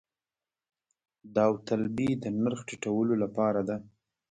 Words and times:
داوطلبي 1.35 2.09
د 2.23 2.25
نرخ 2.41 2.59
ټیټولو 2.67 3.13
لپاره 3.23 3.61
ده 3.67 3.77